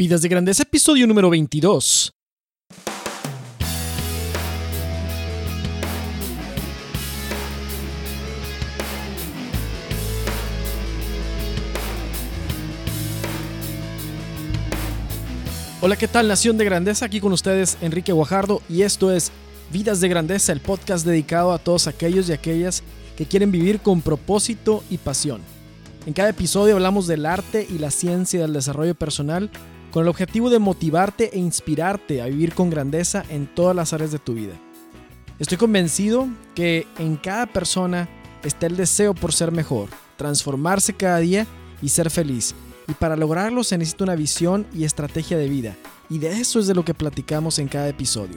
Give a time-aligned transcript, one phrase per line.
[0.00, 2.14] Vidas de Grandeza, episodio número 22.
[15.82, 17.04] Hola, ¿qué tal Nación de Grandeza?
[17.04, 19.30] Aquí con ustedes Enrique Guajardo y esto es
[19.70, 22.82] Vidas de Grandeza, el podcast dedicado a todos aquellos y aquellas
[23.18, 25.42] que quieren vivir con propósito y pasión.
[26.06, 29.50] En cada episodio hablamos del arte y la ciencia del desarrollo personal
[29.90, 34.12] con el objetivo de motivarte e inspirarte a vivir con grandeza en todas las áreas
[34.12, 34.54] de tu vida.
[35.38, 38.08] Estoy convencido que en cada persona
[38.44, 41.46] está el deseo por ser mejor, transformarse cada día
[41.82, 42.54] y ser feliz.
[42.88, 45.76] Y para lograrlo se necesita una visión y estrategia de vida.
[46.08, 48.36] Y de eso es de lo que platicamos en cada episodio.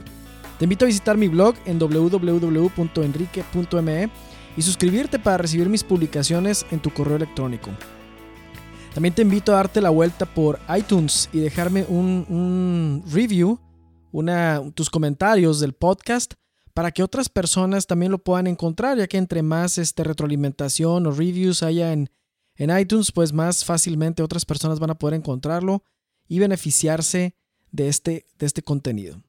[0.60, 4.10] Te invito a visitar mi blog en www.enrique.me
[4.56, 7.72] y suscribirte para recibir mis publicaciones en tu correo electrónico.
[8.94, 13.60] También te invito a darte la vuelta por iTunes y dejarme un, review,
[14.12, 16.36] una, tus comentarios del podcast
[16.76, 21.12] para que otras personas también lo puedan encontrar, ya que entre más este, retroalimentación o
[21.12, 22.12] reviews haya en,
[22.56, 25.84] en iTunes, pues más fácilmente otras personas van a poder encontrarlo
[26.28, 27.36] y beneficiarse
[27.72, 29.24] de este, de este contenido.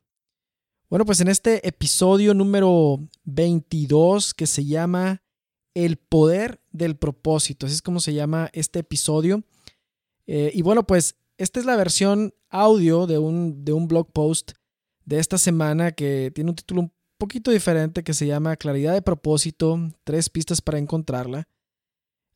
[0.91, 5.23] Bueno, pues en este episodio número 22 que se llama
[5.73, 9.43] El poder del propósito, así es como se llama este episodio,
[10.27, 14.53] eh, y bueno, pues esta es la versión audio de un, de un blog post
[15.05, 19.03] de esta semana que tiene un título un poquito diferente que se llama Claridad de
[19.03, 21.49] propósito, tres pistas para encontrarla.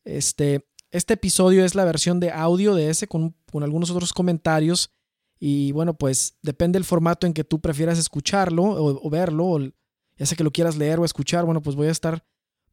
[0.03, 4.91] Este, este episodio es la versión de audio de ese con, con algunos otros comentarios
[5.39, 10.25] y bueno, pues depende del formato en que tú prefieras escucharlo o, verlo, o ya
[10.25, 12.25] sea que lo quieras leer o escuchar, bueno, pues voy a estar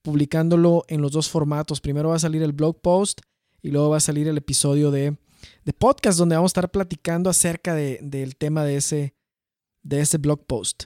[0.02, 1.80] publicándolo en los dos formatos.
[1.80, 3.20] Primero va a salir el blog post
[3.66, 5.16] y luego va a salir el episodio de,
[5.76, 9.16] podcast donde vamos a estar platicando acerca del tema de ese,
[9.82, 10.84] de ese blog post.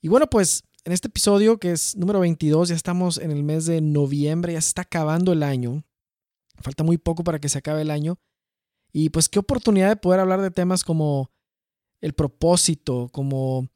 [0.00, 3.66] Y bueno, pues en este episodio que es número 22, ya estamos en el mes
[3.66, 5.84] de noviembre, ya se está acabando el año.
[6.56, 8.18] Falta muy poco para que se acabe el año.
[8.92, 11.30] Y pues qué oportunidad de poder hablar de temas como
[12.00, 13.68] el propósito, como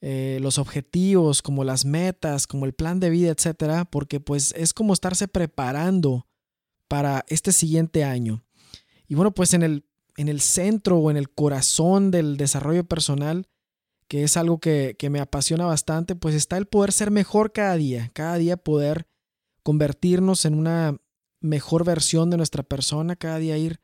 [0.00, 4.72] eh, los objetivos, como las metas, como el plan de vida, etcétera, porque pues es
[4.72, 6.29] como estarse preparando
[6.90, 8.42] para este siguiente año.
[9.06, 9.84] Y bueno, pues en el,
[10.16, 13.46] en el centro o en el corazón del desarrollo personal,
[14.08, 17.76] que es algo que, que me apasiona bastante, pues está el poder ser mejor cada
[17.76, 19.06] día, cada día poder
[19.62, 20.96] convertirnos en una
[21.40, 23.80] mejor versión de nuestra persona, cada día ir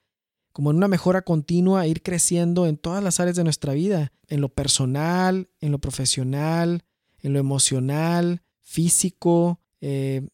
[0.52, 4.40] como en una mejora continua, ir creciendo en todas las áreas de nuestra vida, en
[4.40, 6.82] lo personal, en lo profesional,
[7.20, 10.26] en lo emocional, físico, eh,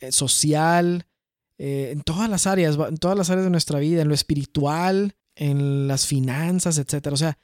[0.00, 1.06] eh, social,
[1.64, 5.14] eh, en todas las áreas, en todas las áreas de nuestra vida, en lo espiritual,
[5.36, 7.06] en las finanzas, etc.
[7.12, 7.38] O sea,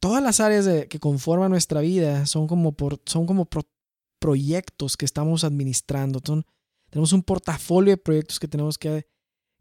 [0.00, 3.48] todas las áreas que conforman nuestra vida son como, por, son como
[4.18, 6.20] proyectos que estamos administrando.
[6.90, 9.06] tenemos un portafolio de proyectos que tenemos que,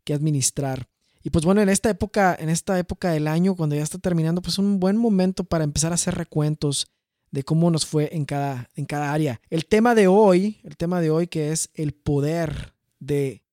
[0.04, 0.90] que administrar.
[1.22, 4.42] Y pues bueno, en esta época, en esta época del año, cuando ya está terminando,
[4.42, 6.88] pues un buen momento para empezar a hacer recuentos
[7.30, 9.40] de cómo nos fue en cada, en cada área.
[9.52, 13.44] El tema de hoy, el tema de hoy que es el poder de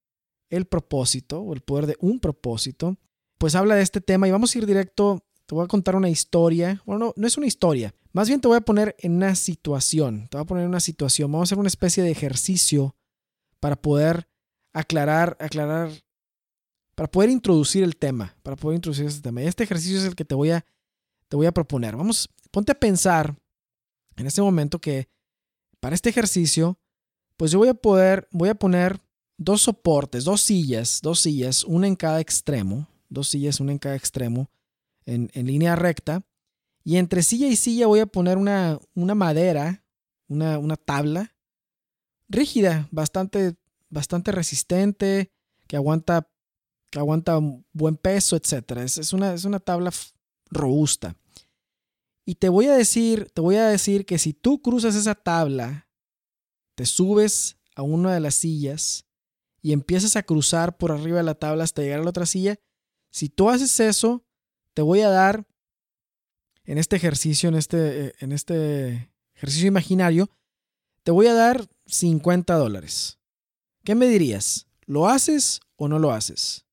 [0.50, 2.96] el propósito o el poder de un propósito,
[3.38, 6.08] pues habla de este tema y vamos a ir directo, te voy a contar una
[6.08, 9.34] historia, bueno, no, no es una historia, más bien te voy a poner en una
[9.34, 12.96] situación, te voy a poner en una situación, vamos a hacer una especie de ejercicio
[13.60, 14.28] para poder
[14.72, 15.90] aclarar, aclarar,
[16.94, 19.42] para poder introducir el tema, para poder introducir este tema.
[19.42, 20.64] Y este ejercicio es el que te voy a,
[21.28, 21.96] te voy a proponer.
[21.96, 23.36] Vamos, ponte a pensar
[24.16, 25.08] en este momento que
[25.80, 26.78] para este ejercicio,
[27.36, 29.00] pues yo voy a poder, voy a poner
[29.38, 33.96] dos soportes, dos sillas, dos sillas, una en cada extremo, dos sillas, una en cada
[33.96, 34.50] extremo,
[35.04, 36.22] en, línea recta.
[36.84, 39.84] Y entre silla y silla voy a poner una, una madera,
[40.28, 41.34] una, una, tabla
[42.28, 43.56] rígida, bastante,
[43.88, 45.32] bastante resistente,
[45.66, 46.28] que aguanta,
[46.90, 47.38] que aguanta
[47.72, 48.78] buen peso, etc.
[48.78, 49.92] Es, es, una, es una tabla
[50.50, 51.16] robusta.
[52.24, 55.88] Y te voy a decir, te voy a decir que si tú cruzas esa tabla,
[56.74, 59.05] te subes a una de las sillas
[59.62, 62.58] y empiezas a cruzar por arriba de la tabla hasta llegar a la otra silla,
[63.10, 64.24] si tú haces eso,
[64.74, 65.46] te voy a dar
[66.64, 70.30] en este ejercicio, en este, eh, en este ejercicio imaginario,
[71.02, 73.18] te voy a dar 50 dólares.
[73.84, 74.66] ¿Qué me dirías?
[74.84, 76.66] ¿Lo haces o no lo haces?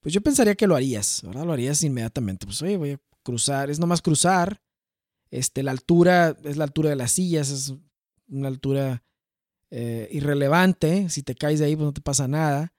[0.00, 1.44] Pues yo pensaría que lo harías, ¿verdad?
[1.44, 2.46] Lo harías inmediatamente.
[2.46, 4.62] Pues oye, voy a cruzar, es nomás cruzar.
[5.30, 7.74] Este, la altura es la altura de las sillas, es
[8.28, 9.02] una altura
[9.70, 11.08] eh, irrelevante.
[11.10, 12.72] Si te caes de ahí, pues no te pasa nada.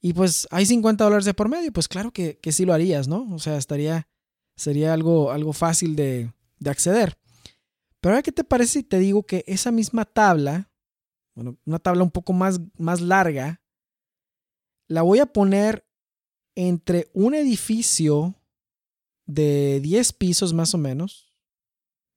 [0.00, 3.06] Y pues hay 50 dólares de por medio, pues claro que, que sí lo harías,
[3.06, 3.32] ¿no?
[3.34, 4.08] O sea, estaría,
[4.56, 7.18] sería algo, algo fácil de, de acceder.
[8.00, 10.70] Pero ahora, ¿qué te parece si te digo que esa misma tabla,
[11.34, 13.60] bueno, una tabla un poco más, más larga,
[14.88, 15.86] la voy a poner
[16.54, 18.34] entre un edificio
[19.26, 21.32] de 10 pisos más o menos,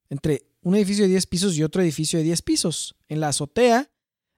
[0.08, 2.96] entre un edificio de 10 pisos y otro edificio de 10 pisos.
[3.08, 3.92] En la azotea,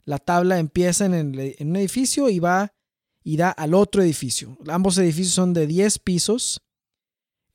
[0.06, 2.73] la tabla empieza en, en un edificio y va
[3.26, 4.56] y da al otro edificio.
[4.69, 6.62] Ambos edificios son de 10 pisos.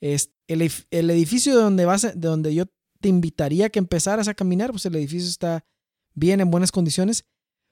[0.02, 2.66] Es el, el, edificio de donde, vas, de donde yo
[3.00, 5.66] te invitaría que empezaras a caminar, pues el edificio está
[6.14, 7.24] bien en buenas condiciones,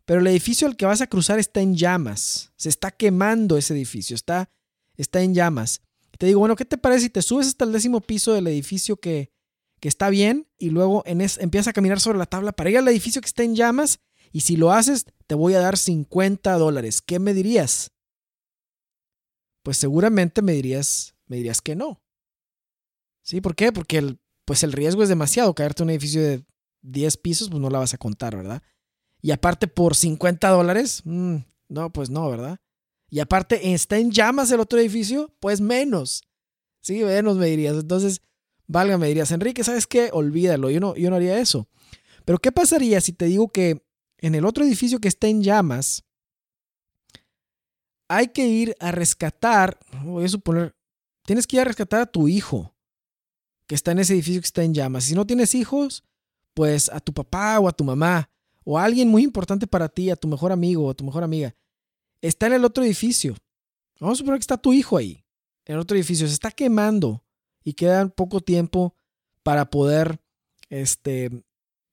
[0.06, 2.54] pero el edificio al que vas a cruzar está en llamas.
[2.56, 4.50] Se está quemando ese edificio, está,
[4.96, 5.82] está en llamas.
[6.18, 8.96] Te digo, bueno, ¿qué te parece si te subes hasta el décimo piso del edificio
[8.96, 9.34] que,
[9.82, 12.88] que está bien y luego en empiezas a caminar sobre la tabla para ir al
[12.88, 14.00] edificio que está en llamas
[14.32, 17.02] y si lo haces, te voy a dar 50 dólares.
[17.02, 17.92] ¿Qué me dirías?
[19.64, 22.02] Pues seguramente me dirías, me dirías que no.
[23.24, 23.42] ¿Sí?
[23.42, 23.72] ¿Por qué?
[23.72, 25.54] Porque el, pues el riesgo es demasiado.
[25.54, 26.46] Caerte en un edificio de
[26.82, 28.64] 10 pisos, pues no la vas a contar, ¿verdad?
[29.22, 31.38] Y aparte por 50 dólares, mm,
[31.68, 32.58] no, pues no, ¿verdad?
[33.10, 36.24] Y aparte está en llamas el otro edificio, pues menos.
[36.82, 37.76] Sí, menos me dirías.
[37.76, 38.22] Entonces,
[38.68, 40.10] valga, me dirías, Enrique, ¿sabes qué?
[40.14, 41.68] Olvídalo, yo no, yo no haría eso.
[42.26, 43.84] Pero ¿qué pasaría si te digo que
[44.22, 46.04] en el otro edificio que está en llamas,
[48.08, 50.76] hay que ir a rescatar, voy a suponer,
[51.26, 52.76] tienes que ir a rescatar a tu hijo
[53.68, 55.06] que está en ese edificio que está en llamas.
[55.06, 56.04] Si no tienes hijos,
[56.54, 58.30] pues a tu papá o a tu mamá
[58.64, 61.24] o a alguien muy importante para ti, a tu mejor amigo o a tu mejor
[61.24, 61.56] amiga.
[62.22, 63.36] Está en el otro edificio.
[64.00, 65.24] Vamos a suponer que está tu hijo ahí,
[65.66, 66.28] en el otro edificio.
[66.28, 67.24] Se está quemando
[67.64, 68.96] y queda poco tiempo
[69.44, 70.20] para poder
[70.70, 71.30] este,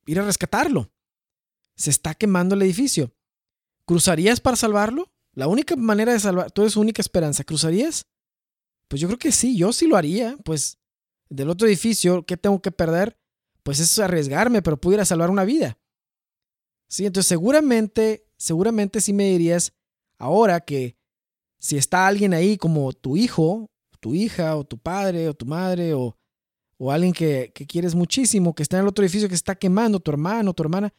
[0.07, 0.91] ir a rescatarlo
[1.77, 3.13] se está quemando el edificio.
[3.85, 5.13] ¿Cruzarías para salvarlo?
[5.33, 8.07] La única manera de salvar, tú eres su única esperanza, ¿cruzarías?
[8.89, 10.37] Pues yo creo que sí, yo sí lo haría.
[10.45, 10.79] Pues
[11.29, 13.19] del otro edificio, ¿qué tengo que perder?
[13.63, 15.79] Pues es arriesgarme, pero pudiera salvar una vida.
[16.89, 19.73] Sí, entonces seguramente, seguramente sí me dirías
[20.19, 20.97] ahora que
[21.59, 23.71] si está alguien ahí como tu hijo,
[24.01, 26.17] tu hija, o tu padre, o tu madre, o,
[26.79, 29.99] o alguien que, que quieres muchísimo, que está en el otro edificio que está quemando,
[30.01, 30.95] tu hermano, tu hermana,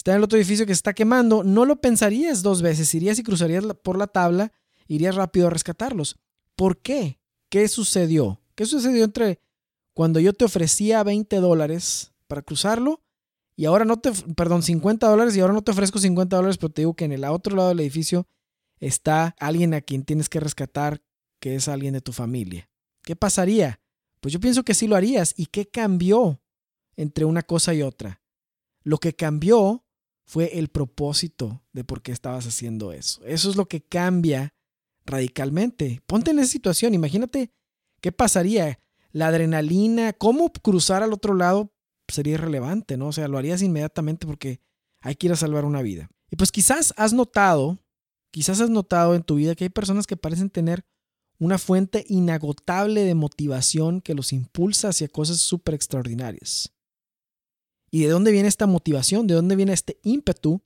[0.00, 3.18] está en el otro edificio que se está quemando, no lo pensarías dos veces, irías
[3.18, 4.50] y cruzarías por la tabla,
[4.88, 6.16] irías rápido a rescatarlos.
[6.56, 7.20] ¿Por qué?
[7.50, 8.40] ¿Qué sucedió?
[8.54, 9.40] ¿Qué sucedió entre
[9.92, 13.02] cuando yo te ofrecía 20 dólares para cruzarlo
[13.56, 16.72] y ahora no te, perdón, 50 dólares y ahora no te ofrezco 50 dólares, pero
[16.72, 18.26] te digo que en el otro lado del edificio
[18.78, 21.02] está alguien a quien tienes que rescatar,
[21.40, 22.70] que es alguien de tu familia?
[23.02, 23.80] ¿Qué pasaría?
[24.20, 25.34] Pues yo pienso que sí lo harías.
[25.36, 26.40] ¿Y qué cambió
[26.96, 28.22] entre una cosa y otra?
[28.82, 29.84] Lo que cambió
[30.30, 33.20] fue el propósito de por qué estabas haciendo eso.
[33.24, 34.54] Eso es lo que cambia
[35.04, 36.02] radicalmente.
[36.06, 37.52] Ponte en esa situación, imagínate
[38.00, 38.78] qué pasaría.
[39.10, 41.74] La adrenalina, cómo cruzar al otro lado
[42.06, 43.08] sería irrelevante, ¿no?
[43.08, 44.60] O sea, lo harías inmediatamente porque
[45.00, 46.08] hay que ir a salvar una vida.
[46.30, 47.82] Y pues quizás has notado,
[48.30, 50.84] quizás has notado en tu vida que hay personas que parecen tener
[51.40, 56.72] una fuente inagotable de motivación que los impulsa hacia cosas súper extraordinarias.
[57.90, 59.26] ¿Y de dónde viene esta motivación?
[59.26, 60.62] ¿De dónde viene este ímpetu?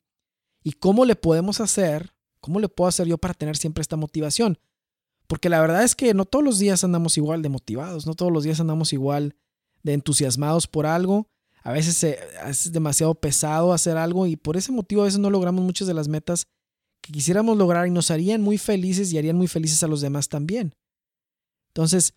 [0.62, 2.14] ¿Y cómo le podemos hacer?
[2.40, 4.58] ¿Cómo le puedo hacer yo para tener siempre esta motivación?
[5.26, 8.30] Porque la verdad es que no todos los días andamos igual de motivados, no todos
[8.30, 9.36] los días andamos igual
[9.82, 11.28] de entusiasmados por algo.
[11.62, 15.64] A veces, es demasiado pesado hacer algo y por ese motivo a veces no logramos
[15.64, 16.46] muchas de las metas
[17.00, 20.28] que quisiéramos lograr y nos harían muy felices y harían muy felices a los demás
[20.28, 20.74] también.
[21.68, 22.14] Entonces,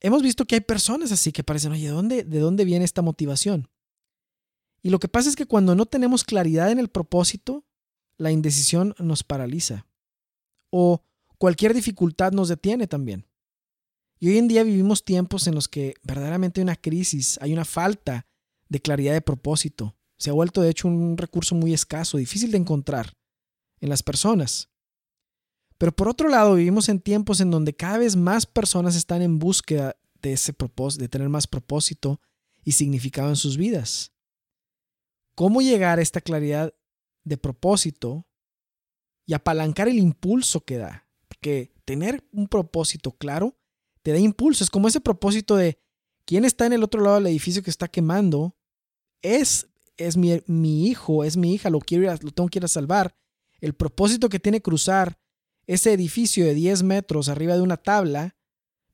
[0.00, 3.02] hemos visto que hay personas así que parecen, oye, ¿de dónde, ¿de dónde viene esta
[3.02, 3.68] motivación?
[4.82, 7.64] Y lo que pasa es que cuando no tenemos claridad en el propósito,
[8.16, 9.86] la indecisión nos paraliza.
[10.70, 11.02] O
[11.38, 13.26] cualquier dificultad nos detiene también.
[14.18, 17.64] Y hoy en día vivimos tiempos en los que verdaderamente hay una crisis, hay una
[17.64, 18.26] falta
[18.68, 19.96] de claridad de propósito.
[20.18, 23.16] Se ha vuelto de hecho un recurso muy escaso, difícil de encontrar
[23.80, 24.68] en las personas.
[25.78, 29.38] Pero por otro lado, vivimos en tiempos en donde cada vez más personas están en
[29.38, 32.20] búsqueda de ese propósito, de tener más propósito
[32.62, 34.12] y significado en sus vidas
[35.40, 36.74] cómo llegar a esta claridad
[37.24, 38.26] de propósito
[39.24, 41.08] y apalancar el impulso que da.
[41.28, 43.56] Porque tener un propósito claro
[44.02, 44.62] te da impulso.
[44.62, 45.78] Es como ese propósito de
[46.26, 48.54] quién está en el otro lado del edificio que está quemando.
[49.22, 49.66] Es,
[49.96, 53.16] es mi, mi hijo, es mi hija, lo, quiero lo tengo que ir a salvar.
[53.62, 55.18] El propósito que tiene cruzar
[55.66, 58.36] ese edificio de 10 metros arriba de una tabla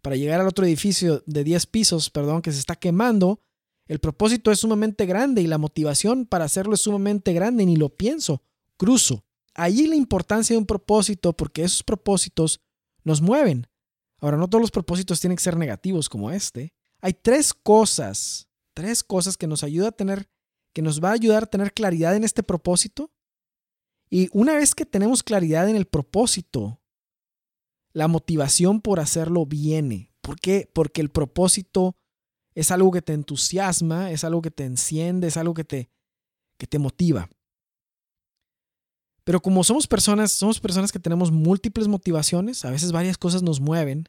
[0.01, 3.41] para llegar al otro edificio de 10 pisos, perdón, que se está quemando,
[3.87, 7.91] el propósito es sumamente grande y la motivación para hacerlo es sumamente grande, ni lo
[7.91, 8.43] pienso,
[8.77, 9.25] cruzo.
[9.55, 12.61] Allí la importancia de un propósito, porque esos propósitos
[13.05, 13.69] nos mueven.
[14.21, 16.75] Ahora, no todos los propósitos tienen que ser negativos como este.
[17.01, 20.29] Hay tres cosas, tres cosas que nos ayuda a tener,
[20.73, 23.13] que nos va a ayudar a tener claridad en este propósito.
[24.11, 26.81] Y una vez que tenemos claridad en el propósito,
[27.93, 30.13] la motivación por hacerlo viene.
[30.21, 30.69] ¿Por qué?
[30.73, 31.97] Porque el propósito
[32.57, 35.91] es algo que te entusiasma, es algo que te enciende, es algo que te,
[36.59, 37.29] que te motiva.
[39.25, 43.61] Pero como somos personas, somos personas que tenemos múltiples motivaciones, a veces varias cosas nos
[43.61, 44.09] mueven,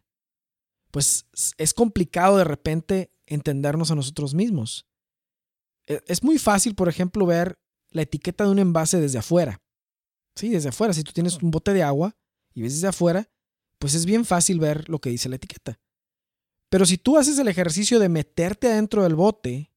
[0.91, 1.27] pues
[1.57, 4.87] es complicado de repente entendernos a nosotros mismos.
[5.85, 7.59] E, es muy fácil, por ejemplo, ver
[7.91, 9.61] la etiqueta de un envase desde afuera.
[10.35, 10.93] Sí, desde afuera.
[10.93, 12.15] Si tú tienes un bote de agua
[12.53, 13.29] y ves desde afuera,
[13.77, 15.81] pues es bien fácil ver lo que dice la etiqueta.
[16.69, 19.71] Pero si tú haces el ejercicio de meterte adentro del bote,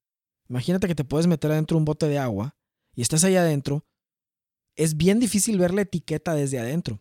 [0.49, 2.57] imagínate que te puedes meter adentro de un bote de agua
[2.95, 3.87] y estás ahí adentro,
[4.75, 7.01] es bien difícil ver la etiqueta desde adentro.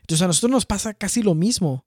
[0.00, 1.86] Entonces a nosotros nos pasa casi lo mismo.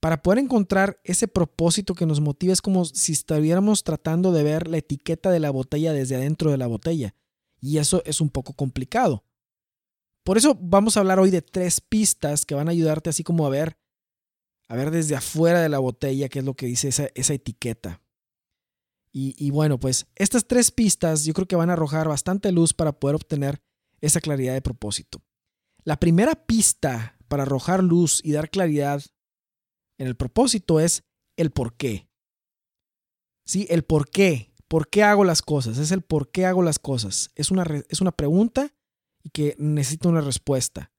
[0.00, 4.68] Para poder encontrar ese propósito que nos motiva es como si estuviéramos tratando de ver
[4.68, 7.16] la etiqueta de la botella desde adentro de la botella.
[7.60, 9.24] Y eso es un poco complicado.
[10.22, 13.46] Por eso vamos a hablar hoy de tres pistas que van a ayudarte así como
[13.46, 13.78] a ver,
[14.68, 18.02] a ver desde afuera de la botella qué es lo que dice esa, etiqueta.
[19.10, 22.74] Y, y bueno, pues estas tres pistas yo creo que van a arrojar bastante luz
[22.74, 23.62] para poder obtener
[24.00, 25.22] esa claridad de propósito.
[25.84, 29.02] La primera pista para arrojar luz y dar claridad
[29.98, 31.04] en el propósito es
[31.36, 32.08] el por qué.
[33.46, 34.52] Sí, el por qué.
[34.68, 35.78] ¿Por qué hago las cosas?
[35.78, 37.30] Es el por qué hago las cosas.
[37.34, 38.74] Es una, es una pregunta
[39.22, 40.92] y que necesita una respuesta.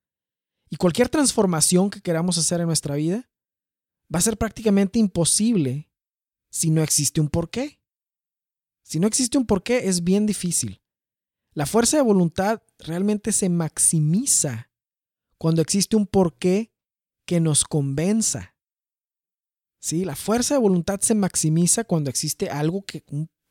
[0.71, 3.28] Y cualquier transformación que queramos hacer en nuestra vida
[4.13, 5.89] va a ser prácticamente imposible
[6.49, 7.79] si no existe un por qué.
[8.83, 10.81] Si no existe un por qué es bien difícil.
[11.53, 14.71] La fuerza de voluntad realmente se maximiza
[15.37, 16.71] cuando existe un porqué
[17.25, 18.55] que nos convenza.
[19.79, 20.05] ¿Sí?
[20.05, 23.03] La fuerza de voluntad se maximiza cuando existe algo que,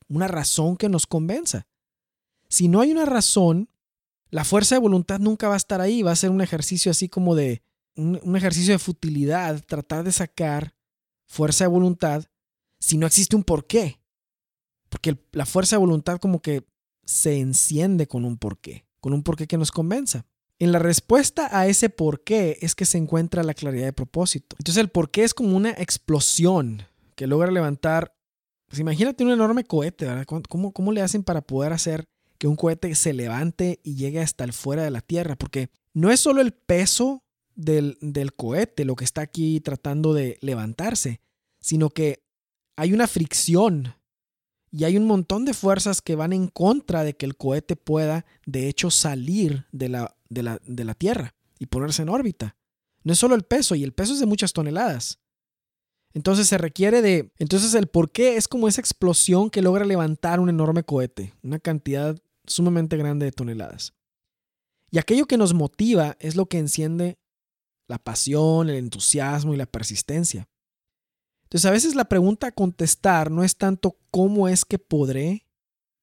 [0.09, 1.67] una razón que nos convenza.
[2.49, 3.71] Si no hay una razón,
[4.31, 7.09] la fuerza de voluntad nunca va a estar ahí, va a ser un ejercicio así
[7.09, 7.63] como de,
[7.99, 10.75] un, ejercicio de futilidad, tratar de sacar
[11.27, 12.25] fuerza de voluntad
[12.79, 14.01] si no existe un porqué.
[14.89, 16.65] Porque la fuerza de voluntad como que
[17.05, 20.25] se enciende con un porqué, con un porqué que nos convenza.
[20.61, 24.57] En la respuesta a ese porqué es que se encuentra la claridad de propósito.
[24.59, 26.83] Entonces el porqué es como una explosión
[27.15, 28.15] que logra levantar,
[28.69, 30.25] pues imagínate un enorme cohete, ¿verdad?
[30.49, 34.45] ¿Cómo, ¿Cómo le hacen para poder hacer que un cohete se levante y llegue hasta
[34.45, 35.37] el fuera de la Tierra?
[35.37, 37.25] Porque no es solo el peso
[37.59, 41.21] del, del cohete lo que está aquí tratando de levantarse,
[41.61, 42.23] sino que
[42.77, 43.95] hay una fricción
[44.71, 48.25] y hay un montón de fuerzas que van en contra de que el cohete pueda,
[48.47, 52.57] de hecho, salir de la, de la, de la Tierra y ponerse en órbita.
[53.03, 55.19] No es solo el peso, y el peso es de muchas toneladas.
[56.13, 57.33] Entonces se requiere de...
[57.39, 61.59] Entonces el por qué es como esa explosión que logra levantar un enorme cohete, una
[61.59, 63.95] cantidad sumamente grande de toneladas.
[64.91, 67.19] Y aquello que nos motiva es lo que enciende
[67.89, 70.49] la pasión, el entusiasmo y la persistencia.
[71.45, 75.47] Entonces a veces la pregunta a contestar no es tanto cómo es que podré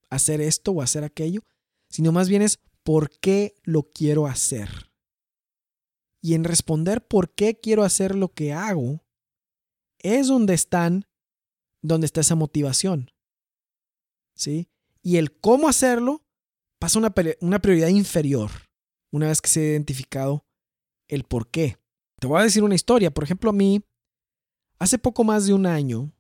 [0.10, 1.42] hacer esto o hacer aquello,
[1.90, 4.92] sino más bien es por qué lo quiero hacer.
[6.22, 9.04] Y en responder por qué quiero hacer lo que hago,
[10.00, 11.06] es donde están,
[11.84, 13.12] donde está esa motivación.
[14.36, 14.68] ¿Sí?
[15.04, 16.26] Y el cómo hacerlo
[16.80, 18.52] pasa una, una prioridad inferior
[19.12, 20.45] una vez que se ha identificado
[21.08, 21.78] el por qué.
[22.20, 23.12] Te voy a decir una historia.
[23.12, 23.84] Por ejemplo, a mí
[24.78, 26.12] Hace poco más de un año,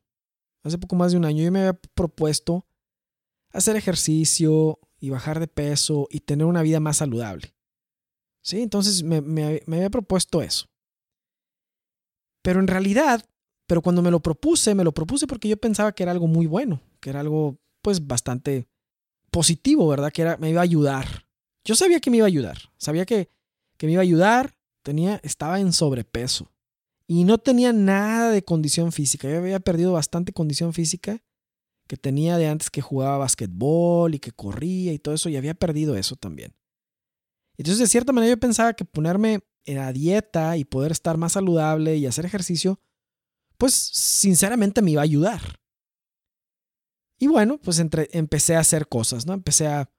[0.63, 2.65] hace poco más de un año yo me había propuesto
[3.51, 7.53] hacer ejercicio y bajar de peso y tener una vida más saludable.
[8.41, 10.67] Sí, entonces me, me, había propuesto eso.
[12.41, 13.25] Pero en realidad,
[13.67, 16.45] pero cuando me lo propuse, me lo propuse porque yo pensaba que era algo muy
[16.45, 18.67] bueno, que era algo pues bastante
[19.31, 20.11] positivo, ¿verdad?
[20.13, 21.27] Que era, me iba a ayudar.
[21.65, 23.29] Yo sabía que me iba a ayudar, sabía que,
[23.77, 24.54] que me iba a ayudar,
[24.85, 26.51] tenía, estaba en sobrepeso.
[27.07, 29.29] Y no tenía nada de condición física.
[29.29, 31.21] Yo había perdido bastante condición física
[31.87, 35.29] que tenía de antes que jugaba basquetbol y que corría y todo eso.
[35.29, 36.55] Y había perdido eso también.
[37.57, 41.33] Entonces, de cierta manera, yo pensaba que ponerme en la dieta y poder estar más
[41.33, 42.79] saludable y hacer ejercicio,
[43.57, 45.41] pues sinceramente me iba a ayudar.
[47.17, 49.33] Y bueno, pues empecé a hacer cosas, ¿no?
[49.33, 49.89] Empecé a,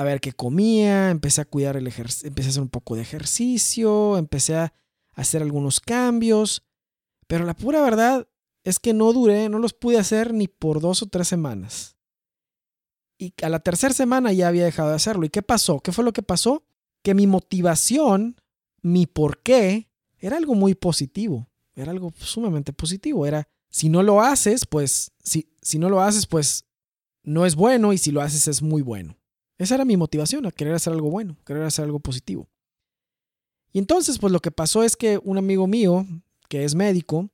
[0.00, 3.02] a, ver qué comía, empecé a cuidar el ejercicio, empecé a hacer un poco de
[3.02, 4.72] ejercicio, empecé a
[5.14, 6.62] hacer algunos cambios,
[7.26, 8.28] pero la pura verdad
[8.64, 11.96] es que no duré, no los pude hacer ni por dos o tres semanas.
[13.18, 15.26] Y a la tercera semana ya había dejado de hacerlo.
[15.26, 15.80] ¿Y qué pasó?
[15.80, 16.64] ¿Qué fue lo que pasó?
[17.02, 18.40] Que mi motivación,
[18.82, 24.20] mi por qué, era algo muy positivo, era algo sumamente positivo, era si no lo
[24.20, 26.64] haces, pues si, si no lo haces, pues
[27.22, 29.19] no es bueno y si lo haces es muy bueno.
[29.60, 32.48] Esa era mi motivación, a querer hacer algo bueno, querer hacer algo positivo.
[33.74, 36.06] Y entonces, pues lo que pasó es que un amigo mío,
[36.48, 37.28] que es médico,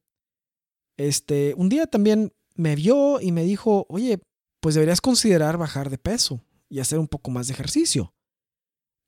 [0.97, 4.19] este, un día también me vio y me dijo, oye,
[4.59, 8.13] pues deberías considerar bajar de peso y hacer un poco más de ejercicio.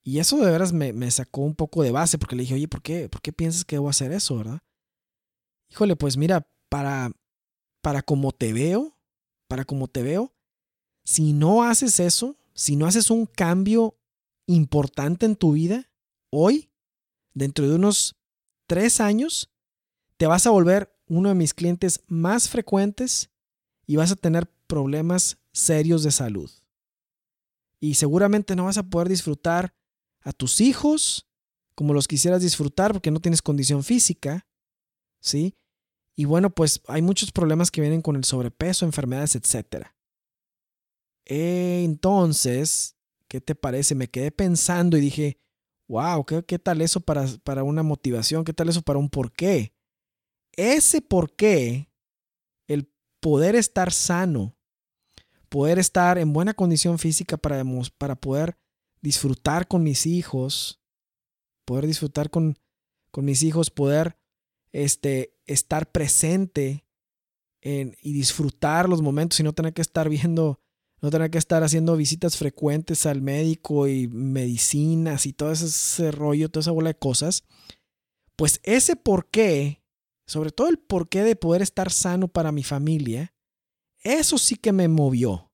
[0.05, 2.83] Y eso de veras me, sacó un poco de base porque le dije, oye, ¿por
[2.83, 4.61] qué, ¿por qué piensas que debo hacer eso, verdad?
[5.73, 7.11] Híjole, pues mira, para,
[7.83, 8.97] para como te veo,
[9.49, 10.33] para como te veo,
[11.03, 14.01] si no haces eso, si no haces un cambio
[14.47, 15.93] importante en tu vida,
[16.29, 16.73] hoy,
[17.33, 18.17] dentro de unos
[18.67, 19.53] tres años,
[20.17, 23.31] te vas a volver uno de mis clientes más frecuentes
[23.87, 26.51] y vas a tener problemas serios de salud.
[27.79, 29.73] Y seguramente no vas a poder disfrutar
[30.23, 31.29] a tus hijos
[31.77, 34.49] como los quisieras disfrutar porque no tienes condición física,
[35.21, 35.55] ¿sí?
[36.17, 39.87] Y bueno, pues hay muchos problemas que vienen con el sobrepeso, enfermedades, etc.
[41.29, 42.97] Entonces,
[43.29, 43.95] ¿qué te parece?
[43.95, 45.39] Me quedé pensando y dije,
[45.87, 48.45] wow, ¿qué, qué tal eso para, para una motivación?
[48.45, 49.73] ¿Qué tal eso para un porqué?
[50.57, 51.93] Ese porqué,
[52.67, 54.57] el poder estar sano,
[55.49, 57.63] poder estar en buena condición física para,
[57.97, 58.59] para poder
[59.01, 60.81] disfrutar con mis hijos,
[61.65, 62.59] poder disfrutar con,
[63.11, 64.19] con mis hijos, poder
[64.73, 66.87] este, estar presente
[67.61, 70.61] en, y disfrutar los momentos y no tener que estar viendo,
[71.01, 76.49] no tener que estar haciendo visitas frecuentes al médico y medicinas y todo ese rollo,
[76.49, 77.45] toda esa bola de cosas,
[78.37, 79.83] pues ese porqué,
[80.27, 83.35] sobre todo el porqué de poder estar sano para mi familia,
[84.03, 85.53] eso sí que me movió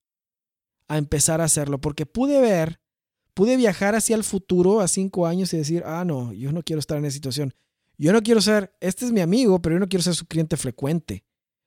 [0.88, 2.80] a empezar a hacerlo, porque pude ver,
[3.32, 6.80] pude viajar hacia el futuro a cinco años y decir, ah, no, yo no quiero
[6.80, 7.54] estar en esa situación.
[7.96, 10.56] Yo no quiero ser, este es mi amigo, pero yo no quiero ser su cliente
[10.56, 11.24] frecuente.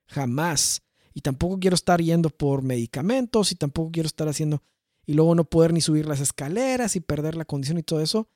[0.08, 0.84] Jamás.
[1.18, 4.62] Y tampoco quiero estar yendo por medicamentos y tampoco quiero estar haciendo
[5.04, 8.30] y luego no poder ni subir las escaleras y perder la condición y todo eso.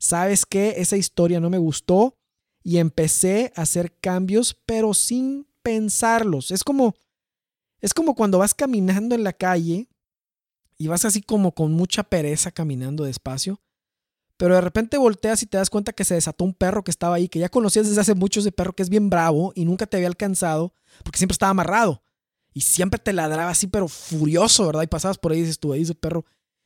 [0.00, 0.74] ¿Sabes qué?
[0.78, 2.16] Esa historia no me gustó
[2.64, 6.50] y empecé a hacer cambios, pero sin pensarlos.
[6.50, 6.96] Es como
[7.80, 9.86] es como cuando vas caminando en la calle
[10.76, 13.60] y vas así como con mucha pereza caminando despacio
[14.36, 17.14] pero de repente volteas y te das cuenta que se desató un perro que estaba
[17.14, 19.86] ahí, que ya conocías desde hace mucho ese perro que es bien bravo y nunca
[19.86, 22.03] te había alcanzado porque siempre estaba amarrado
[22.54, 24.82] y siempre te ladraba así, pero furioso, ¿verdad?
[24.82, 26.24] Y pasabas por ahí y dices tú, ahí ese perro,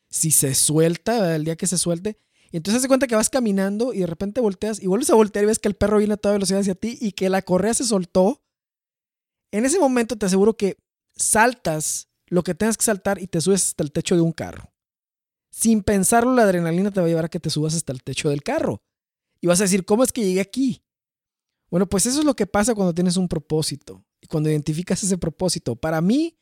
[0.09, 2.19] si se suelta, el día que se suelte.
[2.53, 5.43] Y entonces te cuenta que vas caminando y de repente volteas y vuelves a voltear
[5.43, 7.75] y ves que el perro viene a toda velocidad hacia ti y que la correa
[7.75, 8.43] se soltó.
[9.51, 10.77] En ese momento te aseguro que
[11.17, 14.73] saltas lo que tengas que saltar y te subes hasta el techo de un carro
[15.59, 18.31] sin pensarlo, la adrenalina te va a llevar a que te subas hasta el techo
[18.31, 18.81] del carro.
[19.41, 20.85] Y vas a decir, ¿cómo es que llegué aquí?
[21.69, 25.77] Bueno, pues eso es lo que pasa cuando tienes un propósito cuando identificas ese propósito.
[25.77, 26.37] Para mí,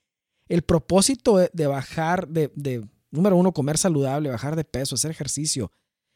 [0.48, 5.70] el propósito de bajar, de, de número uno, comer saludable, bajar de peso, hacer ejercicio,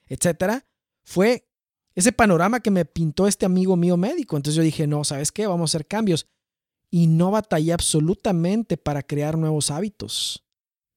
[0.06, 0.66] etcétera,
[1.02, 1.48] fue
[1.94, 4.36] ese panorama que me pintó este amigo mío médico.
[4.36, 5.46] Entonces yo dije, no, ¿sabes qué?
[5.46, 6.26] Vamos a hacer cambios.
[6.90, 10.44] Y no batallé absolutamente para crear nuevos hábitos.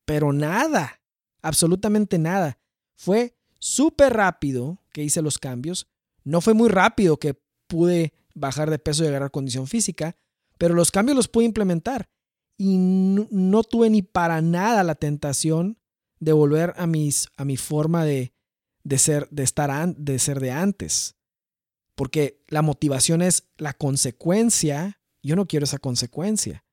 [0.06, 1.00] Pero nada
[1.44, 2.58] absolutamente nada.
[2.96, 5.88] Fue súper rápido que hice los cambios.
[6.24, 10.16] No fue muy rápido que pude bajar de peso y agarrar condición física,
[10.58, 12.10] pero los cambios los pude implementar.
[12.58, 15.80] Y no, tuve ni para nada la tentación
[16.20, 18.34] de volver a, mis, a mi forma de,
[18.84, 21.16] de ser, de estar, de ser de antes.
[21.96, 25.02] Porque la motivación es la consecuencia.
[25.22, 26.64] Yo no quiero esa consecuencia.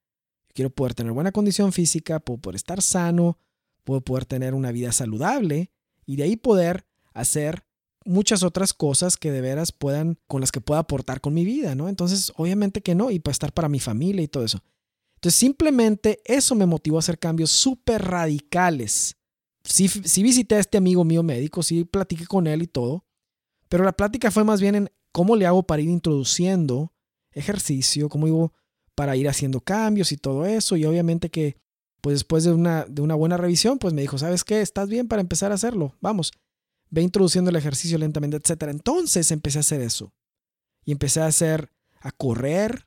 [0.54, 3.38] quiero poder tener buena condición física, poder estar sano,
[3.84, 5.72] puedo poder tener una vida saludable
[6.06, 7.64] y de ahí poder hacer
[8.04, 11.74] muchas otras cosas que de veras puedan, con las que pueda aportar con mi vida,
[11.74, 11.88] ¿no?
[11.88, 14.62] Entonces, obviamente que no, y para estar para mi familia y todo eso.
[15.16, 19.16] Entonces, simplemente eso me motivó a hacer cambios súper radicales.
[19.64, 23.04] Sí, sí visité a este amigo mío médico, sí platiqué con él y todo,
[23.68, 26.92] pero la plática fue más bien en cómo le hago para ir introduciendo
[27.32, 28.50] ejercicio, cómo iba
[28.94, 31.56] para ir haciendo cambios y todo eso, y obviamente que
[32.00, 34.62] pues después de una, de una buena revisión, pues me dijo, ¿sabes qué?
[34.62, 35.96] Estás bien para empezar a hacerlo.
[36.00, 36.32] Vamos,
[36.90, 38.64] ve introduciendo el ejercicio lentamente, etc.
[38.68, 40.12] Entonces empecé a hacer eso.
[40.84, 42.86] Y empecé a hacer, a correr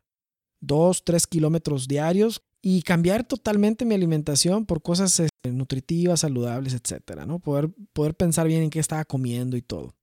[0.60, 7.26] dos, tres kilómetros diarios y cambiar totalmente mi alimentación por cosas este, nutritivas, saludables, etc.
[7.26, 7.40] ¿no?
[7.40, 9.96] Poder, poder pensar bien en qué estaba comiendo y todo.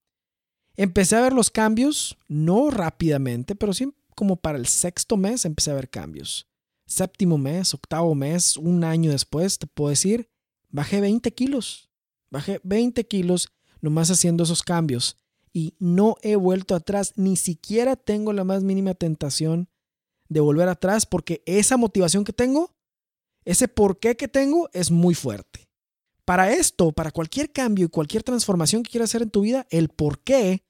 [0.77, 5.71] Empecé a ver los cambios, no rápidamente, pero sí como para el sexto mes empecé
[5.71, 6.51] a ver cambios
[6.91, 10.29] séptimo mes, octavo mes, un año después, te puedo decir,
[10.69, 11.89] bajé 20 kilos.
[12.31, 13.49] Bajé 20 kilos
[13.81, 15.17] nomás haciendo esos cambios.
[15.53, 19.69] y no he vuelto atrás, ni siquiera tengo la más mínima tentación
[20.29, 22.73] de volver atrás porque esa motivación que tengo,
[23.45, 25.69] ese porqué que tengo es muy fuerte.
[26.25, 29.89] Para esto, para cualquier cambio y cualquier transformación que quieras hacer en tu vida, el
[29.89, 30.63] porqué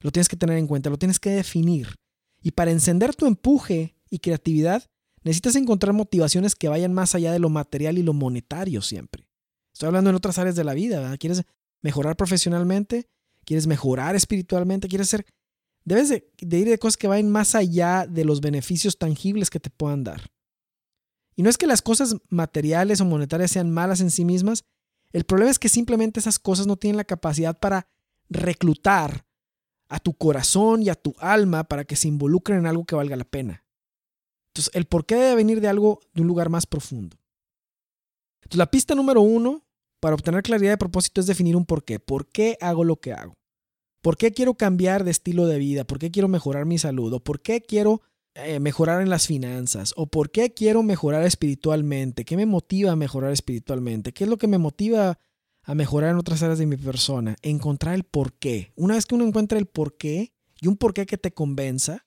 [0.00, 1.94] lo tienes que tener en cuenta, lo tienes que definir.
[2.42, 4.84] Y para encender tu empuje y creatividad,
[5.22, 9.26] necesitas encontrar motivaciones que vayan más allá de lo material y lo monetario siempre.
[9.72, 11.44] Estoy hablando en otras áreas de la vida, ¿Quieres
[11.82, 13.08] mejorar profesionalmente?
[13.44, 14.88] ¿Quieres mejorar espiritualmente?
[14.88, 15.26] ¿Quieres ser
[15.86, 19.70] Debes de, ir de cosas que vayan más allá de los beneficios tangibles que te
[19.70, 20.32] puedan dar.
[21.36, 24.64] Y no es que las cosas materiales o monetarias sean malas en sí mismas,
[25.12, 27.86] el problema es que simplemente esas cosas no tienen la capacidad para
[28.28, 29.24] reclutar
[29.88, 33.14] a tu corazón y a tu alma para que se involucren en algo que valga
[33.14, 33.64] la pena.
[34.48, 37.16] Entonces, el por qué debe venir de algo de un lugar más profundo.
[38.38, 39.64] Entonces, la pista número uno
[40.00, 41.98] para obtener claridad de propósito es definir un por qué.
[41.98, 43.34] ¿Por qué hago lo que hago?
[44.02, 45.84] ¿Por qué quiero cambiar de estilo de vida?
[45.84, 47.12] ¿Por qué quiero mejorar mi salud?
[47.12, 48.02] ¿O por qué quiero
[48.34, 49.94] eh, mejorar en las finanzas?
[49.96, 52.24] ¿O por qué quiero mejorar espiritualmente?
[52.24, 54.12] ¿Qué me motiva a mejorar espiritualmente?
[54.12, 55.18] ¿Qué es lo que me motiva
[55.64, 57.36] a mejorar en otras áreas de mi persona?
[57.42, 58.72] Encontrar el por qué.
[58.76, 62.06] Una vez que uno encuentra el por qué y un por qué que te convenza,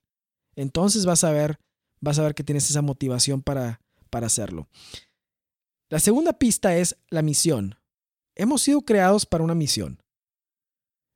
[0.56, 1.60] entonces vas a ver,
[1.99, 4.69] vas a ver que tienes esa motivación para, para hacerlo.
[5.89, 7.78] La segunda pista es la misión.
[8.39, 10.02] Hemos sido creados para una misión.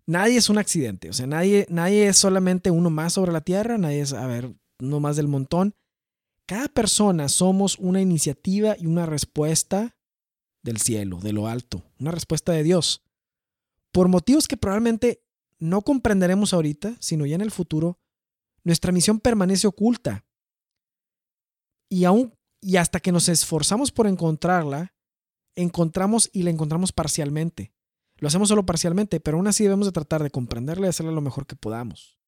[0.05, 3.77] Nadie es un accidente, o sea, nadie, nadie es solamente uno más sobre la Tierra,
[3.77, 5.73] nadie es, a ver, uno más del montón.
[6.45, 9.95] Cada persona somos una iniciativa y una respuesta
[10.63, 13.05] del cielo, de lo alto, una respuesta de Dios.
[13.93, 15.23] Por motivos que probablemente
[15.59, 17.99] no comprenderemos ahorita, sino ya en el futuro,
[18.65, 20.25] nuestra misión permanece oculta.
[21.89, 24.92] Y aún y hasta que nos esforzamos por encontrarla,
[25.55, 27.73] encontramos y la encontramos parcialmente.
[28.17, 31.21] Lo hacemos solo parcialmente, pero aún así debemos de tratar de comprenderla y hacerla lo
[31.21, 32.19] mejor que podamos.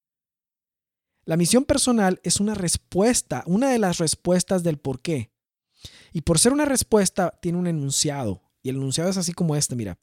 [1.25, 5.31] La misión personal es una respuesta, una de las respuestas del por qué.
[6.13, 8.41] Y por ser una respuesta, tiene un enunciado.
[8.61, 9.99] Y el enunciado es así como este, mira.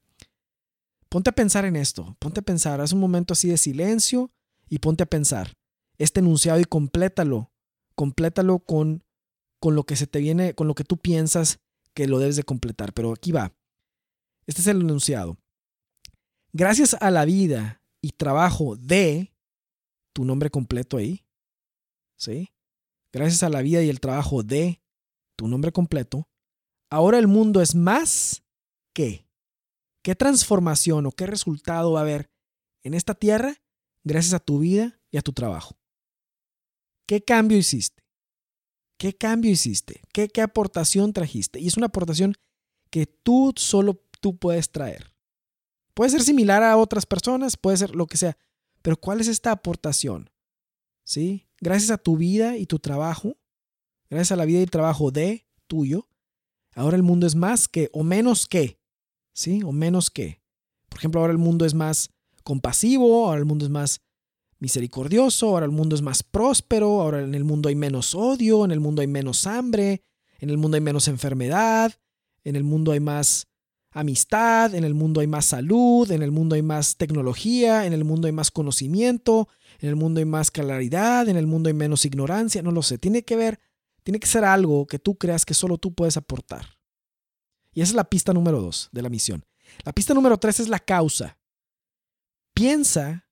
[1.08, 4.30] Ponte a pensar en esto, ponte a pensar, haz un momento así de silencio
[4.68, 5.58] y ponte a pensar
[6.02, 7.52] este enunciado y complétalo.
[7.94, 9.04] Complétalo con,
[9.61, 11.61] con lo que se te viene, con lo que tú piensas
[11.94, 12.92] que lo debes de completar.
[12.92, 13.55] Pero aquí va.
[14.46, 15.38] Este es el enunciado.
[16.52, 19.33] Gracias a la vida y trabajo de
[20.12, 21.24] tu nombre completo ahí,
[22.18, 22.50] ¿sí?
[23.12, 24.83] Gracias a la vida y el trabajo de
[25.37, 26.28] tu nombre completo,
[26.90, 28.42] ahora el mundo es más
[28.94, 29.26] que.
[30.02, 32.31] ¿Qué transformación o qué resultado va a haber
[32.83, 33.62] en esta tierra
[34.02, 35.78] gracias a tu vida y a tu trabajo?
[37.07, 38.01] ¿Qué cambio hiciste?
[39.02, 40.00] ¿Qué cambio hiciste?
[40.12, 41.58] ¿Qué, qué aportación trajiste?
[41.58, 42.36] Y es una aportación
[42.88, 45.12] que tú solo tú puedes traer.
[45.92, 48.38] Puede ser similar a otras personas, puede ser lo que sea,
[48.80, 50.30] pero ¿cuál es esta aportación?
[51.02, 51.48] ¿Sí?
[51.60, 53.36] Gracias a tu vida y tu trabajo,
[54.08, 56.06] gracias a la vida y el trabajo de tuyo,
[56.76, 58.78] ahora el mundo es más que o menos que,
[59.34, 59.64] ¿sí?
[59.64, 60.44] O menos que.
[60.88, 62.10] Por ejemplo, ahora el mundo es más
[62.44, 64.00] compasivo, ahora el mundo es más
[64.62, 68.70] misericordioso, ahora el mundo es más próspero, ahora en el mundo hay menos odio, en
[68.70, 70.05] el mundo hay menos hambre,
[70.38, 71.92] en el mundo hay menos enfermedad,
[72.44, 73.48] en el mundo hay más
[73.90, 78.05] amistad, en el mundo hay más salud, en el mundo hay más tecnología, en el
[78.05, 79.48] mundo hay más conocimiento,
[79.81, 82.98] en el mundo hay más claridad, en el mundo hay menos ignorancia, no lo sé.
[82.98, 83.59] Tiene que ver,
[84.05, 86.79] tiene que ser algo que tú creas que solo tú puedes aportar.
[87.72, 89.44] Y esa es la pista número dos de la misión.
[89.85, 91.37] La pista número tres es la causa.
[92.55, 93.27] Piensa,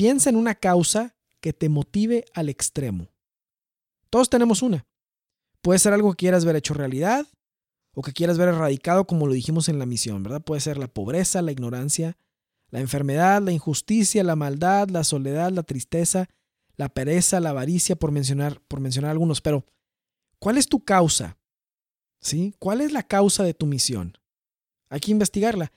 [0.00, 3.08] piensa en una causa que te motive al extremo.
[4.08, 4.86] Todos tenemos una.
[5.60, 7.26] Puede ser algo que quieras ver hecho realidad,
[7.92, 10.40] o que quieras ver erradicado como lo dijimos en la misión, ¿verdad?
[10.40, 12.16] Puede ser la pobreza, la ignorancia,
[12.70, 16.30] la enfermedad, la injusticia, la maldad, la soledad, la tristeza,
[16.78, 19.42] la pereza, la avaricia, por mencionar, por mencionar algunos.
[19.42, 19.66] Pero,
[20.38, 21.36] ¿cuál es tu causa?
[22.22, 22.54] ¿Sí?
[22.58, 24.16] ¿Cuál es la causa de tu misión?
[24.88, 25.72] Hay que investigarla.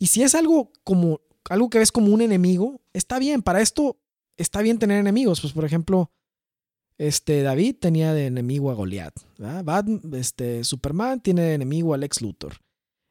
[0.00, 3.42] Y si es algo como algo que ves como un enemigo, está bien.
[3.42, 3.98] Para esto
[4.36, 5.40] está bien tener enemigos.
[5.40, 6.10] Pues, por ejemplo,
[6.98, 9.14] este, David tenía de enemigo a Goliat.
[10.12, 12.54] este, Superman tiene de enemigo a Lex Luthor.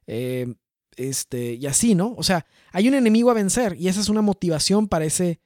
[0.07, 0.55] Eh,
[0.97, 2.15] este, y así, ¿no?
[2.17, 5.39] O sea, hay un enemigo a vencer y esa es una motivación para, ese,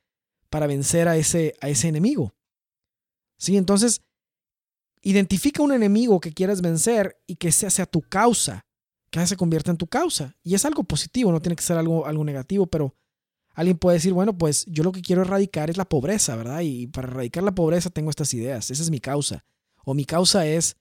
[0.50, 2.34] para vencer a ese, a ese enemigo.
[3.38, 3.58] ¿Sí?
[3.58, 4.02] Entonces,
[5.02, 8.66] identifica un enemigo que quieras vencer y que sea, sea tu causa,
[9.12, 10.36] que se convierta en tu causa.
[10.44, 12.96] Y es algo positivo, no tiene que ser algo, algo negativo, pero
[13.54, 16.62] Alguien puede decir, bueno, pues yo lo que quiero erradicar es la pobreza, ¿verdad?
[16.62, 19.46] Y para erradicar la pobreza tengo estas ideas, esa es mi causa.
[19.84, 20.78] O mi causa es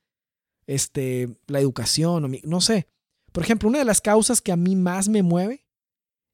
[0.66, 2.86] este, la educación, o no sé.
[3.32, 5.66] Por ejemplo, una de las causas que a mí más me mueve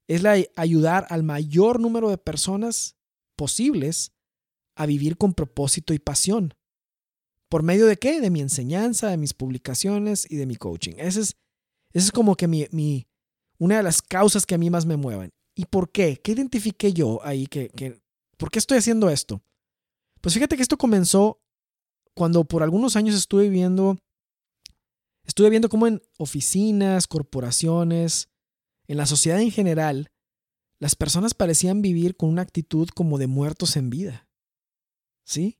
[0.07, 2.95] es la ayudar al mayor número de personas
[3.35, 4.11] posibles
[4.75, 6.53] a vivir con propósito y pasión.
[7.49, 8.21] ¿Por medio de qué?
[8.21, 10.93] De mi enseñanza, de mis publicaciones y de mi coaching.
[10.97, 11.35] Esa es,
[12.05, 13.07] es como que mi, mi,
[13.57, 15.31] una de las causas que a mí más me mueven.
[15.55, 16.19] ¿Y por qué?
[16.21, 17.47] ¿Qué identifiqué yo ahí?
[17.47, 17.99] Que, que,
[18.37, 19.41] ¿Por qué estoy haciendo esto?
[20.21, 21.41] Pues fíjate que esto comenzó
[22.13, 23.97] cuando por algunos años estuve viendo,
[25.23, 28.29] estuve viendo cómo en oficinas, corporaciones,
[28.87, 30.11] en la sociedad en general,
[30.79, 34.27] las personas parecían vivir con una actitud como de muertos en vida.
[35.25, 35.57] ¿Sí?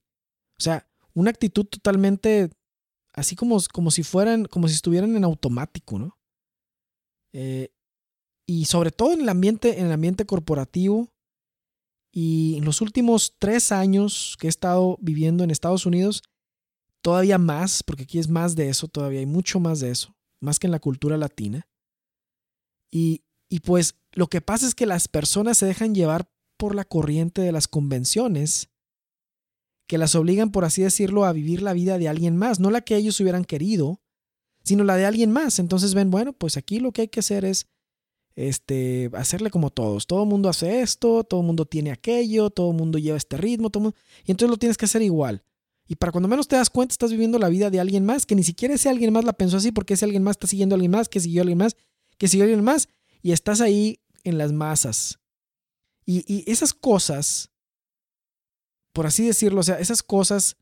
[0.58, 2.50] O sea, una actitud totalmente
[3.14, 6.17] así como, como si fueran, como si estuvieran en automático, ¿no?
[7.32, 7.70] Eh,
[8.46, 11.12] y sobre todo en el ambiente, en el ambiente corporativo.
[12.10, 16.22] Y en los últimos tres años que he estado viviendo en Estados Unidos,
[17.02, 20.58] todavía más, porque aquí es más de eso, todavía hay mucho más de eso, más
[20.58, 21.68] que en la cultura latina.
[22.90, 26.84] Y, y pues lo que pasa es que las personas se dejan llevar por la
[26.84, 28.70] corriente de las convenciones
[29.86, 32.82] que las obligan, por así decirlo, a vivir la vida de alguien más, no la
[32.82, 34.00] que ellos hubieran querido,
[34.68, 35.58] sino la de alguien más.
[35.58, 37.66] Entonces ven, bueno, pues aquí lo que hay que hacer es
[38.36, 40.06] este, hacerle como todos.
[40.06, 43.36] Todo el mundo hace esto, todo el mundo tiene aquello, todo el mundo lleva este
[43.36, 45.42] ritmo, todo y entonces lo tienes que hacer igual.
[45.88, 48.34] Y para cuando menos te das cuenta, estás viviendo la vida de alguien más, que
[48.34, 50.76] ni siquiera ese alguien más la pensó así, porque ese alguien más está siguiendo a
[50.76, 51.76] alguien más, que siguió a alguien más,
[52.18, 52.88] que siguió a alguien más,
[53.22, 55.18] y estás ahí en las masas.
[56.04, 57.50] Y, esas cosas,
[58.92, 60.56] por así decirlo, o sea, esas cosas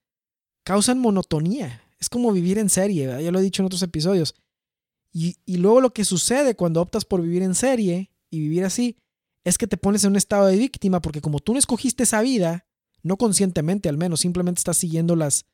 [0.64, 1.82] causan monotonía.
[1.98, 4.34] Es como vivir en serie, ya lo he dicho en otros episodios.
[5.12, 8.98] Y, y, luego lo que sucede cuando optas por vivir en serie y vivir así,
[9.44, 12.20] es que te pones en un estado de víctima, porque como tú no escogiste esa
[12.20, 12.66] vida,
[13.02, 15.46] no conscientemente al menos, simplemente estás siguiendo las,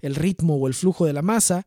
[0.00, 1.66] el ritmo o el flujo de la masa,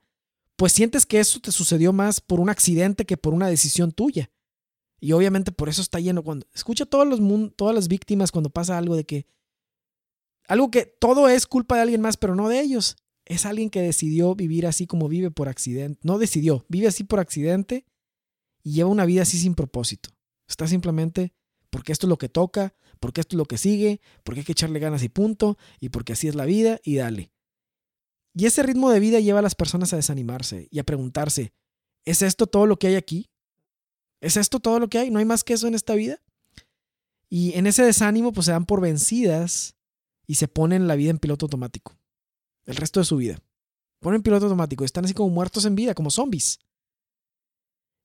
[0.55, 4.31] pues sientes que eso te sucedió más por un accidente que por una decisión tuya.
[4.99, 6.23] Y obviamente por eso está lleno.
[6.23, 7.19] Cuando escucha todos los
[7.55, 9.25] todas las víctimas cuando pasa algo de que
[10.47, 12.97] algo que todo es culpa de alguien más, pero no de ellos.
[13.31, 15.97] Es alguien que decidió vivir así como vive por accidente.
[16.03, 17.85] No decidió, vive así por accidente
[18.61, 20.09] y lleva una vida así sin propósito.
[20.49, 21.33] Está simplemente
[21.69, 24.51] porque esto es lo que toca, porque esto es lo que sigue, porque hay que
[24.51, 27.31] echarle ganas y punto, y porque así es la vida y dale.
[28.35, 31.53] Y ese ritmo de vida lleva a las personas a desanimarse y a preguntarse,
[32.03, 33.29] ¿es esto todo lo que hay aquí?
[34.19, 35.09] ¿Es esto todo lo que hay?
[35.09, 36.21] ¿No hay más que eso en esta vida?
[37.29, 39.77] Y en ese desánimo, pues se dan por vencidas
[40.27, 42.00] y se ponen la vida en piloto automático.
[42.65, 43.39] El resto de su vida.
[43.99, 44.83] Ponen piloto automático.
[44.83, 46.59] Están así como muertos en vida, como zombies.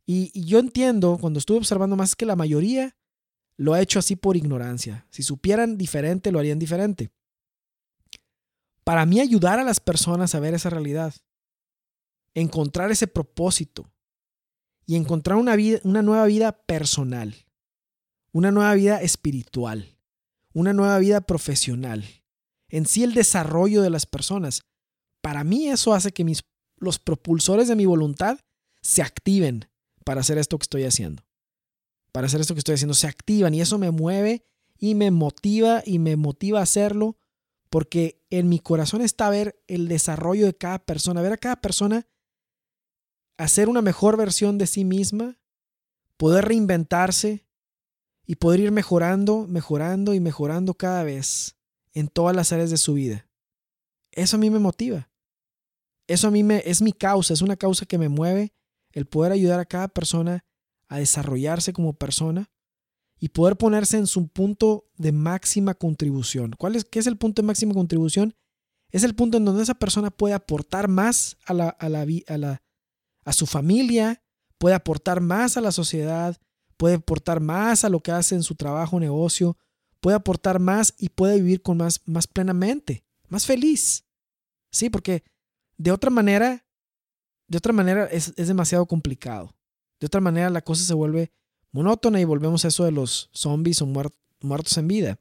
[0.05, 2.97] Y, y yo entiendo, cuando estuve observando más, que la mayoría
[3.57, 5.07] lo ha hecho así por ignorancia.
[5.11, 7.11] Si supieran diferente, lo harían diferente.
[8.85, 11.15] Para mí, ayudar a las personas a ver esa realidad,
[12.35, 13.91] encontrar ese propósito,
[14.87, 17.35] y encontrar una, vida, una nueva vida personal,
[18.33, 19.99] una nueva vida espiritual,
[20.53, 22.05] una nueva vida profesional,
[22.69, 24.63] en sí el desarrollo de las personas.
[25.21, 26.43] Para mí eso hace que mis,
[26.77, 28.39] los propulsores de mi voluntad
[28.83, 29.69] se activen
[30.05, 31.25] para hacer esto que estoy haciendo.
[32.13, 34.45] Para hacer esto que estoy haciendo, se activan y eso me mueve
[34.79, 37.19] y me motiva y me motiva a hacerlo
[37.71, 42.07] porque en mi corazón está ver el desarrollo de cada persona, ver a cada persona
[43.37, 45.39] hacer una mejor versión de sí misma,
[46.17, 47.47] poder reinventarse
[48.25, 51.57] y poder ir mejorando, mejorando y mejorando cada vez
[51.97, 53.27] en todas las áreas de su vida.
[54.13, 55.11] Eso a mí me motiva.
[56.07, 58.53] Eso a mí me, es mi causa, es una causa que me mueve
[58.93, 60.45] el poder ayudar a cada persona
[60.89, 62.51] a desarrollarse como persona
[63.19, 66.53] y poder ponerse en su punto de máxima contribución.
[66.59, 68.35] ¿Cuál es, ¿Qué es el punto de máxima contribución?
[68.91, 72.37] Es el punto en donde esa persona puede aportar más a la, a la, a
[72.37, 72.63] la,
[73.25, 74.23] a su familia,
[74.59, 76.37] puede aportar más a la sociedad,
[76.77, 79.57] puede aportar más a lo que hace en su trabajo, negocio,
[80.01, 84.05] puede aportar más y puede vivir con más, más plenamente, más feliz.
[84.71, 85.25] Sí, porque
[85.77, 86.67] de otra manera,
[87.49, 89.55] de otra manera es, demasiado complicado.
[90.01, 91.33] De otra manera la cosa se vuelve
[91.73, 95.21] monótona y volvemos a eso de los zombies o muertos en vida.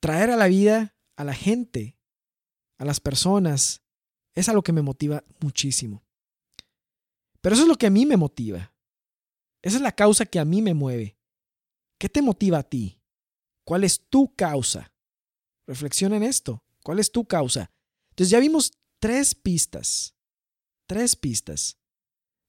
[0.00, 1.98] Traer a la vida a la gente,
[2.78, 3.82] a las personas,
[4.34, 6.04] es algo que me motiva muchísimo.
[7.40, 8.74] Pero eso es lo que a mí me motiva.
[9.62, 11.16] Esa es la causa que a mí me mueve.
[11.98, 12.95] ¿Qué te motiva a ti?
[13.66, 14.92] ¿Cuál es tu causa?
[15.66, 16.62] Reflexiona en esto.
[16.84, 17.72] ¿Cuál es tu causa?
[18.10, 20.14] Entonces ya vimos tres pistas,
[20.86, 21.76] tres pistas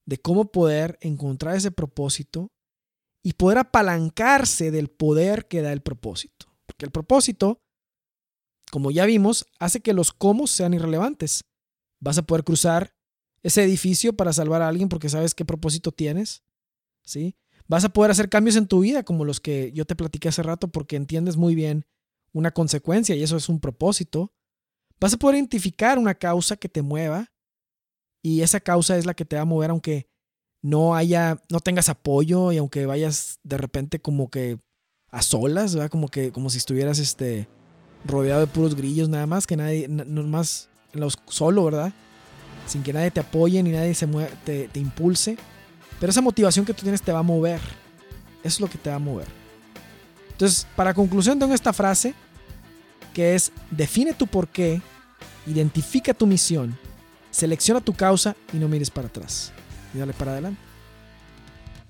[0.06, 2.52] de cómo poder encontrar ese propósito
[3.24, 6.46] y poder apalancarse del poder que da el propósito.
[6.66, 7.60] Porque el propósito,
[8.70, 11.44] como ya vimos, hace que los cómo sean irrelevantes.
[11.98, 12.94] Vas a poder cruzar
[13.42, 16.44] ese edificio para salvar a alguien porque sabes qué propósito tienes.
[17.08, 17.34] ¿sí?
[17.68, 20.42] Vas a poder hacer cambios en tu vida como los que yo te platiqué hace
[20.42, 21.86] rato porque entiendes muy bien
[22.32, 24.32] una consecuencia y eso es un propósito.
[24.98, 27.30] Vas a poder identificar una causa que te mueva
[28.22, 30.08] y esa causa es la que te va a mover aunque
[30.62, 34.58] no haya, no tengas apoyo y aunque vayas de repente como que
[35.10, 35.90] a solas, ¿verdad?
[35.90, 37.48] Como que, como si estuvieras este,
[38.04, 40.68] rodeado de puros grillos nada más, que nadie, más
[41.26, 41.92] solo, ¿verdad?
[42.66, 45.36] Sin que nadie te apoye ni nadie se te impulse.
[46.00, 47.60] Pero esa motivación que tú tienes te va a mover.
[48.42, 49.26] Eso es lo que te va a mover.
[50.30, 52.14] Entonces, para conclusión tengo esta frase
[53.12, 54.80] que es define tu porqué,
[55.46, 56.78] identifica tu misión,
[57.30, 59.52] selecciona tu causa y no mires para atrás.
[59.92, 60.60] Y dale para adelante.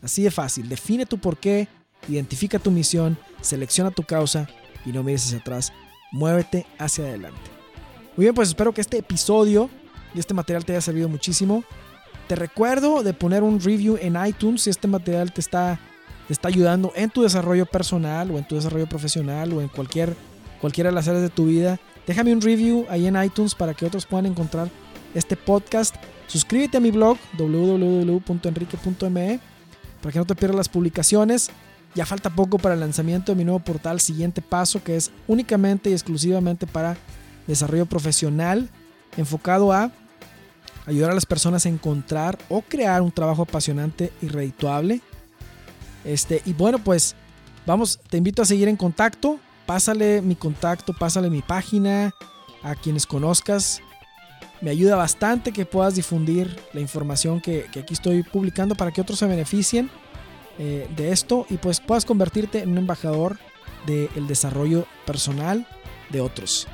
[0.03, 0.68] Así de fácil.
[0.68, 1.68] Define tu porqué,
[2.09, 4.49] identifica tu misión, selecciona tu causa
[4.87, 5.73] y no mires hacia atrás.
[6.12, 7.51] Muévete hacia adelante.
[8.16, 9.68] Muy bien, pues espero que este episodio
[10.14, 11.64] y este material te haya servido muchísimo.
[12.29, 15.81] Te recuerdo de poner un review en iTunes si este material te está,
[16.27, 20.14] te está ayudando en tu desarrollo personal o en tu desarrollo profesional o en cualquier,
[20.61, 21.81] cualquiera de las áreas de tu vida.
[22.07, 24.69] Déjame un review ahí en iTunes para que otros puedan encontrar
[25.14, 25.97] este podcast.
[26.27, 29.41] Suscríbete a mi blog www.enrique.me
[30.03, 31.49] para que no te pierdas las publicaciones.
[31.95, 35.88] Ya falta poco para el lanzamiento de mi nuevo portal Siguiente Paso, que es únicamente
[35.88, 36.99] y exclusivamente para
[37.47, 38.69] desarrollo profesional,
[39.17, 39.91] enfocado a
[40.88, 45.03] ayudar a las personas a encontrar o crear un trabajo apasionante y redituable.
[46.05, 47.14] Este, y bueno, pues
[47.66, 49.38] vamos, te invito a seguir en contacto.
[49.66, 52.12] Pásale mi contacto, pásale mi página
[52.62, 53.83] a quienes conozcas.
[54.62, 59.18] Me ayuda bastante que puedas difundir la información que, aquí estoy publicando para que otros
[59.18, 59.90] se beneficien
[60.59, 63.38] eh, de esto y pues puedas convertirte en un embajador
[63.87, 65.66] del desarrollo personal
[66.09, 66.66] de otros.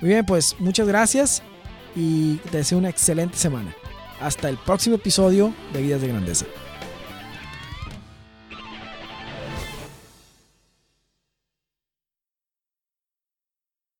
[0.00, 1.42] Muy bien, pues muchas gracias
[1.98, 3.74] y te deseo una excelente semana.
[4.20, 6.46] Hasta el próximo episodio de Vidas de Grandeza.